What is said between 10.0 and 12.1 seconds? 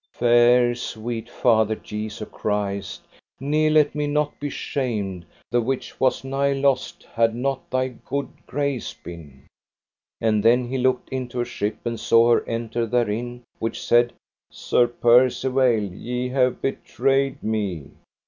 And then he looked into a ship, and